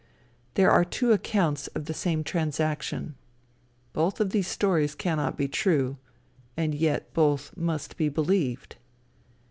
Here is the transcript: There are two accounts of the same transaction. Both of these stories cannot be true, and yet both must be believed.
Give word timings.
There 0.55 0.71
are 0.71 0.83
two 0.83 1.11
accounts 1.11 1.67
of 1.75 1.85
the 1.85 1.93
same 1.93 2.23
transaction. 2.23 3.13
Both 3.93 4.19
of 4.19 4.31
these 4.31 4.47
stories 4.47 4.95
cannot 4.95 5.37
be 5.37 5.47
true, 5.47 5.97
and 6.57 6.73
yet 6.73 7.13
both 7.13 7.55
must 7.55 7.97
be 7.97 8.09
believed. 8.09 8.77